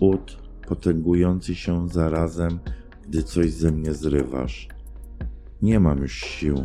Ud 0.00 0.38
potęgujący 0.68 1.54
się 1.54 1.88
zarazem, 1.88 2.58
gdy 3.08 3.22
coś 3.22 3.52
ze 3.52 3.72
mnie 3.72 3.94
zrywasz. 3.94 4.68
Nie 5.62 5.80
mam 5.80 5.98
już 5.98 6.12
sił. 6.12 6.56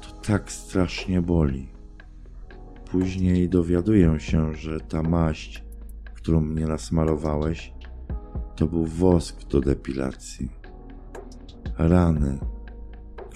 To 0.00 0.12
tak 0.26 0.52
strasznie 0.52 1.22
boli. 1.22 1.68
Później 2.90 3.48
dowiaduję 3.48 4.20
się, 4.20 4.54
że 4.54 4.80
ta 4.80 5.02
maść, 5.02 5.64
którą 6.14 6.40
mnie 6.40 6.66
nasmarowałeś, 6.66 7.72
to 8.56 8.66
był 8.66 8.86
wosk 8.86 9.48
do 9.48 9.60
depilacji. 9.60 10.48
Rany. 11.78 12.38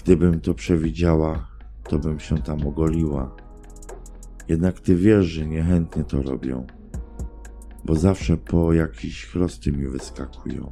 Gdybym 0.03 0.41
to 0.41 0.55
przewidziała, 0.55 1.49
to 1.89 1.99
bym 1.99 2.21
się 2.21 2.39
tam 2.39 2.67
ogoliła. 2.67 3.37
Jednak 4.49 4.81
ty 4.81 4.97
wiesz, 4.97 5.27
że 5.27 5.47
niechętnie 5.47 6.05
to 6.05 6.23
robią, 6.23 6.67
bo 7.85 7.95
zawsze 7.95 8.37
po 8.37 8.73
jakiś 8.73 9.27
chrosty 9.27 9.73
mi 9.73 9.87
wyskakują. 9.87 10.71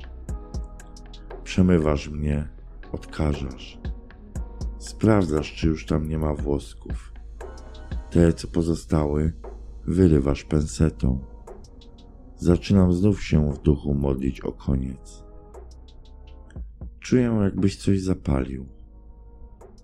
Przemywasz 1.44 2.08
mnie, 2.08 2.48
odkażasz. 2.92 3.78
Sprawdzasz, 4.82 5.54
czy 5.54 5.66
już 5.66 5.86
tam 5.86 6.08
nie 6.08 6.18
ma 6.18 6.34
włosków. 6.34 7.12
Te, 8.10 8.32
co 8.32 8.48
pozostały, 8.48 9.32
wyrywasz 9.86 10.44
pensetą. 10.44 11.24
Zaczynam 12.36 12.92
znów 12.92 13.24
się 13.24 13.52
w 13.52 13.62
duchu 13.62 13.94
modlić 13.94 14.40
o 14.40 14.52
koniec. 14.52 15.24
Czuję, 17.00 17.38
jakbyś 17.42 17.76
coś 17.76 18.00
zapalił. 18.00 18.66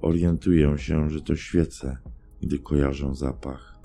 Orientuję 0.00 0.78
się, 0.78 1.11
że 1.11 1.21
to 1.21 1.37
świece, 1.37 1.99
gdy 2.43 2.59
kojarzę 2.59 3.14
zapach. 3.14 3.78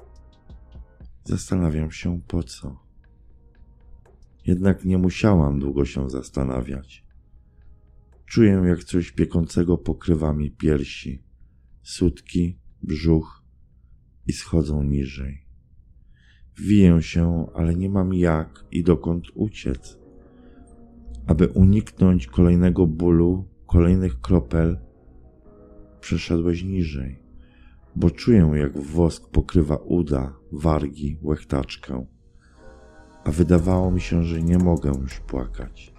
Zastanawiam 1.24 1.92
się 1.92 2.22
po 2.28 2.44
co. 2.44 2.80
Jednak 4.46 4.86
nie 4.86 4.98
musiałam 4.98 5.60
długo 5.60 5.86
się 5.86 6.10
zastanawiać. 6.10 7.06
Czuję, 8.26 8.62
jak 8.66 8.84
coś 8.84 9.12
piekącego 9.12 9.78
pokrywa 9.78 10.34
mi 10.34 10.52
piersi, 10.52 11.24
sutki, 11.82 12.60
brzuch 12.82 13.44
i 14.28 14.34
schodzą 14.34 14.84
niżej. 14.84 15.46
Wiję 16.60 17.02
się, 17.02 17.48
ale 17.54 17.76
nie 17.76 17.90
mam 17.90 18.14
jak 18.14 18.66
i 18.72 18.84
dokąd 18.84 19.26
uciec. 19.34 20.00
Aby 21.28 21.48
uniknąć 21.48 22.28
kolejnego 22.28 22.88
bólu, 22.88 23.48
kolejnych 23.68 24.22
kropel, 24.22 24.80
przeszedłeś 26.00 26.64
niżej, 26.64 27.20
bo 27.96 28.10
czuję, 28.10 28.52
jak 28.56 28.82
wosk 28.82 29.30
pokrywa 29.30 29.76
uda, 29.76 30.36
wargi, 30.52 31.18
łechtaczkę. 31.22 32.06
A 33.24 33.32
wydawało 33.32 33.92
mi 33.92 34.02
się, 34.02 34.24
że 34.24 34.42
nie 34.42 34.58
mogę 34.58 34.92
już 35.02 35.20
płakać. 35.20 35.93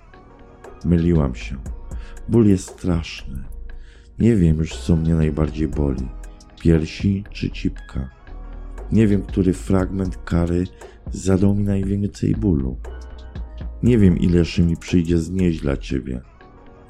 Myliłam 0.85 1.35
się. 1.35 1.57
Ból 2.29 2.47
jest 2.47 2.68
straszny. 2.68 3.44
Nie 4.18 4.37
wiem 4.37 4.59
już, 4.59 4.77
co 4.77 4.97
mnie 4.97 5.14
najbardziej 5.14 5.68
boli: 5.68 6.09
piersi 6.61 7.25
czy 7.31 7.51
cipka. 7.51 8.11
Nie 8.92 9.07
wiem, 9.07 9.23
który 9.23 9.53
fragment 9.53 10.16
kary 10.25 10.64
zadał 11.12 11.55
mi 11.55 11.64
najwięcej 11.64 12.35
bólu. 12.35 12.77
Nie 13.83 13.99
wiem, 13.99 14.18
ileż 14.18 14.59
mi 14.59 14.77
przyjdzie 14.77 15.18
znieść 15.18 15.61
dla 15.61 15.77
ciebie, 15.77 16.20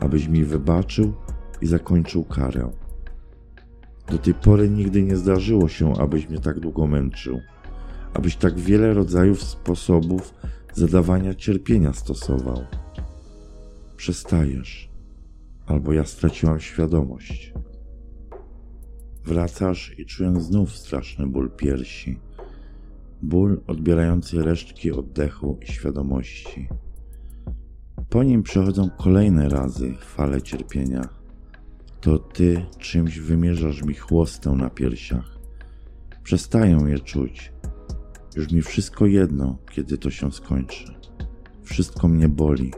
abyś 0.00 0.28
mi 0.28 0.44
wybaczył 0.44 1.14
i 1.60 1.66
zakończył 1.66 2.24
karę. 2.24 2.70
Do 4.10 4.18
tej 4.18 4.34
pory 4.34 4.70
nigdy 4.70 5.02
nie 5.02 5.16
zdarzyło 5.16 5.68
się, 5.68 5.92
abyś 5.98 6.28
mnie 6.28 6.38
tak 6.38 6.60
długo 6.60 6.86
męczył, 6.86 7.40
abyś 8.14 8.36
tak 8.36 8.58
wiele 8.58 8.94
rodzajów 8.94 9.42
sposobów 9.42 10.34
zadawania 10.72 11.34
cierpienia 11.34 11.92
stosował. 11.92 12.64
Przestajesz, 13.96 14.90
albo 15.66 15.92
ja 15.92 16.04
straciłam 16.04 16.60
świadomość. 16.60 17.52
Wracasz 19.24 19.98
i 19.98 20.06
czuję 20.06 20.40
znów 20.40 20.76
straszny 20.76 21.26
ból 21.26 21.50
piersi. 21.50 22.18
Ból 23.22 23.60
odbierający 23.66 24.42
resztki 24.42 24.92
oddechu 24.92 25.58
i 25.62 25.72
świadomości. 25.72 26.68
Po 28.08 28.22
nim 28.22 28.42
przechodzą 28.42 28.90
kolejne 28.90 29.48
razy 29.48 29.94
fale 29.94 30.42
cierpienia. 30.42 31.08
To 32.00 32.18
ty 32.18 32.66
czymś 32.78 33.18
wymierzasz 33.18 33.82
mi 33.82 33.94
chłostę 33.94 34.50
na 34.50 34.70
piersiach. 34.70 35.38
Przestaję 36.22 36.78
je 36.86 36.98
czuć. 36.98 37.52
Już 38.36 38.52
mi 38.52 38.62
wszystko 38.62 39.06
jedno, 39.06 39.58
kiedy 39.70 39.98
to 39.98 40.10
się 40.10 40.32
skończy. 40.32 40.94
Wszystko 41.62 42.08
mnie 42.08 42.28
boli. 42.28 42.72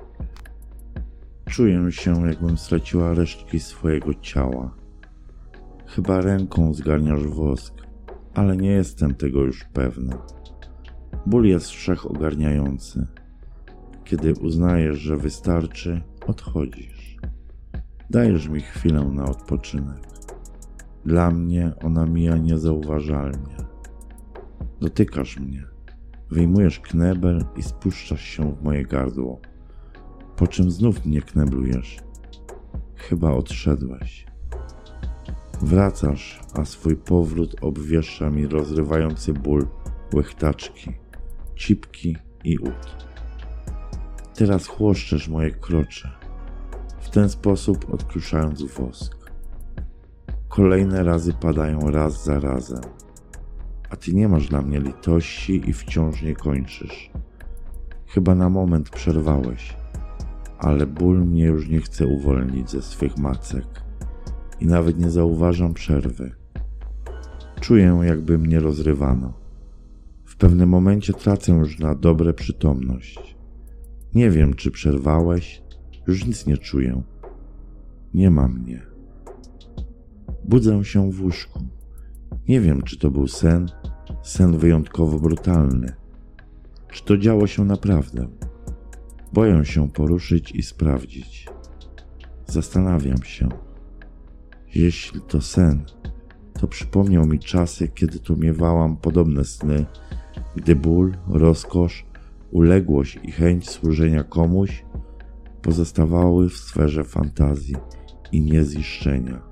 Czuję 1.50 1.92
się, 1.92 2.26
jakbym 2.26 2.58
straciła 2.58 3.14
resztki 3.14 3.60
swojego 3.60 4.14
ciała. 4.14 4.74
Chyba 5.86 6.20
ręką 6.20 6.74
zgarniasz 6.74 7.26
wosk, 7.26 7.74
ale 8.34 8.56
nie 8.56 8.70
jestem 8.70 9.14
tego 9.14 9.42
już 9.42 9.64
pewna. 9.64 10.18
Ból 11.26 11.44
jest 11.44 11.68
wszechogarniający. 11.70 13.06
Kiedy 14.04 14.32
uznajesz, 14.32 14.98
że 14.98 15.16
wystarczy, 15.16 16.02
odchodzisz. 16.26 17.16
Dajesz 18.10 18.48
mi 18.48 18.60
chwilę 18.60 19.04
na 19.04 19.24
odpoczynek. 19.24 20.00
Dla 21.04 21.30
mnie 21.30 21.72
ona 21.84 22.06
mija 22.06 22.36
niezauważalnie. 22.36 23.56
Dotykasz 24.80 25.38
mnie. 25.38 25.64
Wyjmujesz 26.30 26.80
knebel 26.80 27.44
i 27.56 27.62
spuszczasz 27.62 28.22
się 28.22 28.54
w 28.54 28.62
moje 28.62 28.84
gardło. 28.84 29.40
Po 30.36 30.46
czym 30.46 30.70
znów 30.70 31.06
mnie 31.06 31.22
kneblujesz. 31.22 31.96
Chyba 32.94 33.30
odszedłeś. 33.30 34.26
Wracasz, 35.62 36.40
a 36.54 36.64
swój 36.64 36.96
powrót 36.96 37.56
obwieszcza 37.60 38.30
mi 38.30 38.46
rozrywający 38.46 39.32
ból 39.32 39.66
łechtaczki, 40.14 40.92
cipki 41.54 42.16
i 42.44 42.58
ud. 42.58 43.06
Teraz 44.34 44.66
chłoszczesz 44.66 45.28
moje 45.28 45.50
krocze, 45.50 46.10
w 47.00 47.10
ten 47.10 47.28
sposób 47.28 47.94
odkruszając 47.94 48.62
wosk. 48.62 49.16
Kolejne 50.48 51.04
razy 51.04 51.32
padają 51.32 51.90
raz 51.90 52.24
za 52.24 52.40
razem, 52.40 52.80
a 53.90 53.96
ty 53.96 54.14
nie 54.14 54.28
masz 54.28 54.48
dla 54.48 54.62
mnie 54.62 54.80
litości 54.80 55.70
i 55.70 55.72
wciąż 55.72 56.22
nie 56.22 56.34
kończysz. 56.34 57.10
Chyba 58.06 58.34
na 58.34 58.48
moment 58.48 58.90
przerwałeś, 58.90 59.76
ale 60.58 60.86
ból 60.86 61.24
mnie 61.24 61.44
już 61.44 61.68
nie 61.68 61.80
chce 61.80 62.06
uwolnić 62.06 62.70
ze 62.70 62.82
swych 62.82 63.18
macek 63.18 63.64
i 64.60 64.66
nawet 64.66 64.98
nie 64.98 65.10
zauważam 65.10 65.74
przerwy. 65.74 66.32
Czuję, 67.60 68.00
jakby 68.02 68.38
mnie 68.38 68.60
rozrywano. 68.60 69.32
W 70.24 70.36
pewnym 70.36 70.68
momencie 70.68 71.12
tracę 71.12 71.52
już 71.52 71.78
na 71.78 71.94
dobre 71.94 72.34
przytomność. 72.34 73.36
Nie 74.14 74.30
wiem, 74.30 74.54
czy 74.54 74.70
przerwałeś, 74.70 75.62
już 76.06 76.26
nic 76.26 76.46
nie 76.46 76.58
czuję. 76.58 77.02
Nie 78.14 78.30
ma 78.30 78.48
mnie. 78.48 78.82
Budzę 80.44 80.84
się 80.84 81.12
w 81.12 81.22
łóżku. 81.22 81.60
Nie 82.48 82.60
wiem, 82.60 82.82
czy 82.82 82.98
to 82.98 83.10
był 83.10 83.28
sen, 83.28 83.66
sen 84.22 84.58
wyjątkowo 84.58 85.18
brutalny. 85.18 85.92
Czy 86.92 87.04
to 87.04 87.16
działo 87.16 87.46
się 87.46 87.64
naprawdę? 87.64 88.28
Boję 89.36 89.64
się 89.64 89.88
poruszyć 89.88 90.52
i 90.52 90.62
sprawdzić. 90.62 91.48
Zastanawiam 92.46 93.22
się. 93.22 93.48
Jeśli 94.74 95.20
to 95.20 95.40
sen, 95.40 95.84
to 96.60 96.68
przypomniał 96.68 97.26
mi 97.26 97.38
czasy, 97.38 97.88
kiedy 97.88 98.18
tu 98.18 98.36
miewałam 98.36 98.96
podobne 98.96 99.44
sny, 99.44 99.86
gdy 100.54 100.76
ból, 100.76 101.14
rozkosz, 101.28 102.06
uległość 102.50 103.18
i 103.22 103.32
chęć 103.32 103.70
służenia 103.70 104.24
komuś 104.24 104.84
pozostawały 105.62 106.48
w 106.48 106.56
sferze 106.56 107.04
fantazji 107.04 107.76
i 108.32 108.40
nieziszczenia. 108.40 109.42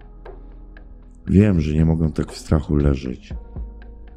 Wiem, 1.26 1.60
że 1.60 1.74
nie 1.74 1.84
mogę 1.84 2.12
tak 2.12 2.32
w 2.32 2.38
strachu 2.38 2.76
leżeć, 2.76 3.34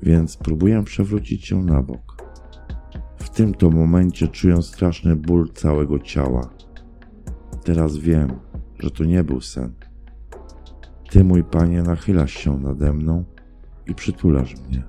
więc 0.03 0.37
próbuję 0.37 0.83
przewrócić 0.83 1.45
się 1.45 1.63
na 1.63 1.81
bok. 1.83 2.26
Tym 3.37 3.53
to 3.53 3.69
momencie 3.69 4.27
czuję 4.27 4.61
straszny 4.61 5.15
ból 5.15 5.49
całego 5.53 5.99
ciała. 5.99 6.49
Teraz 7.63 7.97
wiem, 7.97 8.31
że 8.79 8.91
to 8.91 9.03
nie 9.03 9.23
był 9.23 9.41
sen. 9.41 9.73
Ty, 11.09 11.23
mój 11.23 11.43
panie, 11.43 11.81
nachylasz 11.81 12.31
się 12.31 12.57
nade 12.57 12.93
mną 12.93 13.25
i 13.87 13.95
przytulasz 13.95 14.55
mnie. 14.55 14.83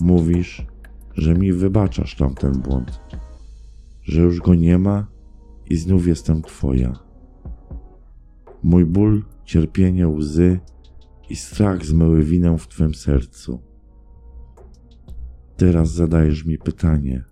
Mówisz, 0.00 0.66
że 1.14 1.34
mi 1.34 1.52
wybaczasz 1.52 2.16
tamten 2.16 2.52
błąd, 2.52 3.00
że 4.02 4.20
już 4.20 4.40
go 4.40 4.54
nie 4.54 4.78
ma 4.78 5.06
i 5.66 5.76
znów 5.76 6.06
jestem 6.06 6.42
Twoja. 6.42 6.98
Mój 8.62 8.84
ból, 8.84 9.24
cierpienie, 9.44 10.08
łzy 10.08 10.60
i 11.30 11.36
strach 11.36 11.84
zmyły 11.84 12.22
winę 12.22 12.58
w 12.58 12.68
Twym 12.68 12.94
sercu. 12.94 13.67
Teraz 15.58 15.92
zadajesz 15.92 16.44
mi 16.44 16.58
pytanie, 16.58 17.24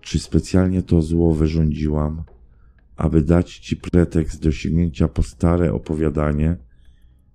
czy 0.00 0.18
specjalnie 0.18 0.82
to 0.82 1.02
zło 1.02 1.34
wyrządziłam, 1.34 2.24
aby 2.96 3.22
dać 3.22 3.58
Ci 3.58 3.76
pretekst 3.76 4.42
do 4.42 4.52
sięgnięcia 4.52 5.08
po 5.08 5.22
stare 5.22 5.72
opowiadanie, 5.72 6.56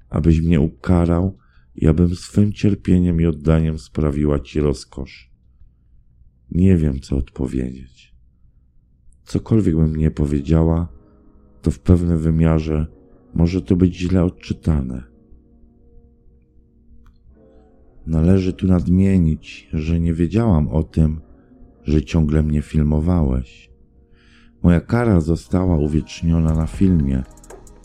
abyś 0.10 0.41
mnie 0.41 0.60
ukarał 0.60 1.38
i 1.76 1.88
abym 1.88 2.15
swym 2.15 2.54
cierpieniem 2.54 3.22
i 3.22 3.26
oddaniem 3.26 3.80
sprawiła 3.80 4.39
Ci 4.39 4.60
rozkosz. 4.60 5.32
Nie 6.52 6.78
wiem, 6.78 7.00
co 7.00 7.17
odpowiedzieć. 7.17 8.15
Cokolwiek 9.24 9.76
bym 9.76 9.96
nie 9.96 10.12
powiedziała, 10.12 10.88
to 11.62 11.72
w 11.72 11.80
pewnym 11.80 12.17
wymiarze 12.17 12.88
może 13.34 13.62
to 13.62 13.76
być 13.76 13.98
źle 13.98 14.24
odczytane. 14.24 15.12
Należy 18.08 18.54
tu 18.54 18.68
nadmienić, 18.68 19.70
że 19.74 20.00
nie 20.00 20.13
wiedziałam 20.13 20.68
o 20.68 20.84
tym, 20.84 21.22
że 21.84 22.02
ciągle 22.02 22.44
mnie 22.44 22.62
filmowałeś. 22.62 23.70
Moja 24.63 24.82
kara 24.82 25.22
została 25.22 25.78
uwieczniona 25.78 26.54
na 26.54 26.68
filmie 26.68 27.24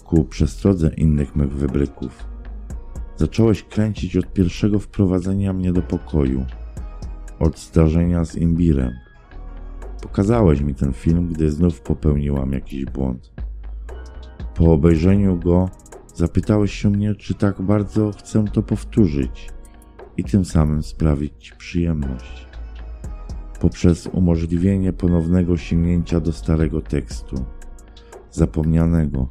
ku 0.04 0.24
przestrodze 0.24 0.90
innych 0.96 1.36
mych 1.36 1.52
wybryków. 1.52 2.24
Zacząłeś 3.16 3.62
kręcić 3.62 4.16
od 4.16 4.32
pierwszego 4.32 4.78
wprowadzenia 4.78 5.52
mnie 5.52 5.72
do 5.72 5.82
pokoju, 5.82 6.46
od 7.38 7.58
zdarzenia 7.58 8.24
z 8.24 8.36
imbirem. 8.36 8.92
Pokazałeś 10.02 10.60
mi 10.60 10.74
ten 10.74 10.92
film, 10.92 11.28
gdy 11.28 11.50
znów 11.50 11.80
popełniłam 11.80 12.52
jakiś 12.52 12.84
błąd. 12.84 13.32
Po 14.54 14.72
obejrzeniu 14.72 15.38
go 15.38 15.70
zapytałeś 16.14 16.72
się 16.72 16.90
mnie, 16.90 17.14
czy 17.14 17.34
tak 17.34 17.62
bardzo 17.62 18.12
chcę 18.12 18.44
to 18.52 18.62
powtórzyć 18.62 19.57
i 20.18 20.24
tym 20.24 20.44
samym 20.44 20.82
sprawić 20.82 21.32
Ci 21.38 21.52
przyjemność. 21.56 22.46
Poprzez 23.60 24.06
umożliwienie 24.06 24.92
ponownego 24.92 25.56
sięgnięcia 25.56 26.20
do 26.20 26.32
starego 26.32 26.80
tekstu, 26.80 27.44
zapomnianego, 28.30 29.28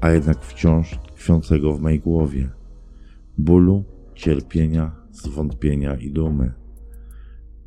a 0.00 0.10
jednak 0.10 0.40
wciąż 0.40 0.98
tkwiącego 1.14 1.74
w 1.74 1.80
mej 1.80 2.00
głowie, 2.00 2.50
bólu, 3.38 3.84
cierpienia, 4.14 4.96
zwątpienia 5.12 5.94
i 5.94 6.10
dumy, 6.10 6.52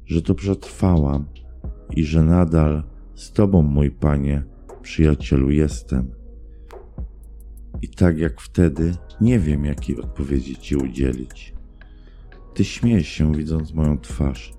że 0.06 0.22
to 0.22 0.36
przetrwałam 0.36 1.26
i 1.96 2.04
że 2.04 2.24
nadal 2.24 2.84
z 3.16 3.32
Tobą, 3.32 3.62
mój 3.62 3.92
Panie, 3.92 4.44
przyjacielu, 4.82 5.52
jestem. 5.52 6.12
I 7.82 7.90
tak 7.90 8.18
jak 8.18 8.42
wtedy, 8.42 8.94
nie 9.22 9.40
wiem, 9.40 9.66
jakiej 9.66 10.02
odpowiedzi 10.02 10.56
Ci 10.56 10.76
udzielić. 10.76 11.61
Ty 12.54 12.66
śmiejesz 12.66 13.08
się, 13.08 13.36
widząc 13.36 13.74
moją 13.74 13.98
twarz, 13.98 14.54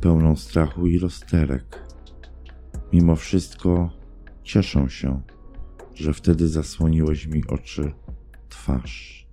pełną 0.00 0.36
strachu 0.36 0.86
i 0.86 0.98
rozterek. 0.98 1.82
Mimo 2.92 3.16
wszystko 3.16 3.90
cieszę 4.42 4.90
się, 4.90 5.22
że 5.94 6.14
wtedy 6.14 6.48
zasłoniłeś 6.48 7.26
mi 7.26 7.42
oczy, 7.48 7.92
twarz. 8.48 9.23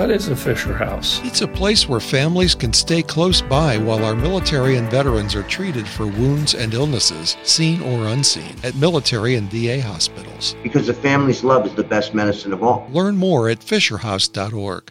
What 0.00 0.10
is 0.10 0.28
a 0.28 0.34
Fisher 0.34 0.72
House? 0.72 1.20
It's 1.24 1.42
a 1.42 1.46
place 1.46 1.86
where 1.86 2.00
families 2.00 2.54
can 2.54 2.72
stay 2.72 3.02
close 3.02 3.42
by 3.42 3.76
while 3.76 4.02
our 4.02 4.14
military 4.14 4.78
and 4.78 4.90
veterans 4.90 5.34
are 5.34 5.42
treated 5.42 5.86
for 5.86 6.06
wounds 6.06 6.54
and 6.54 6.72
illnesses, 6.72 7.36
seen 7.42 7.82
or 7.82 8.06
unseen, 8.06 8.56
at 8.64 8.74
military 8.76 9.34
and 9.34 9.50
VA 9.50 9.82
hospitals. 9.82 10.56
Because 10.62 10.86
the 10.86 10.94
family's 10.94 11.44
love 11.44 11.66
is 11.66 11.74
the 11.74 11.84
best 11.84 12.14
medicine 12.14 12.54
of 12.54 12.62
all. 12.62 12.88
Learn 12.90 13.18
more 13.18 13.50
at 13.50 13.60
FisherHouse.org. 13.60 14.90